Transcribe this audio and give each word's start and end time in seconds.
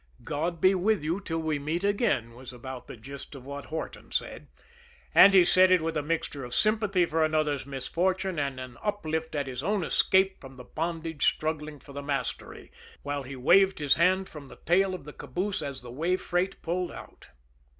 "God 0.23 0.59
be 0.59 0.73
with 0.73 1.03
you 1.03 1.19
till 1.19 1.37
we 1.43 1.59
meet 1.59 1.83
again," 1.83 2.33
was 2.33 2.51
about 2.51 2.87
the 2.87 2.97
gist 2.97 3.35
of 3.35 3.45
what 3.45 3.65
Horton 3.65 4.11
said 4.11 4.47
and 5.13 5.31
he 5.35 5.45
said 5.45 5.69
it 5.71 5.79
with 5.83 5.95
a 5.95 6.01
mixture 6.01 6.43
of 6.43 6.55
sympathy 6.55 7.05
for 7.05 7.23
another's 7.23 7.67
misfortune 7.67 8.39
and 8.39 8.59
an 8.59 8.77
uplift 8.83 9.35
at 9.35 9.45
his 9.45 9.61
own 9.61 9.83
escape 9.83 10.41
from 10.41 10.55
bondage 10.73 11.23
struggling 11.27 11.79
for 11.79 11.93
the 11.93 12.01
mastery, 12.01 12.71
while 13.03 13.21
he 13.21 13.35
waved 13.35 13.77
his 13.77 13.93
hand 13.93 14.27
from 14.27 14.47
the 14.47 14.59
tail 14.65 14.95
of 14.95 15.03
the 15.03 15.13
caboose 15.13 15.61
as 15.61 15.83
the 15.83 15.91
way 15.91 16.17
freight 16.17 16.59
pulled 16.63 16.91
out. 16.91 17.27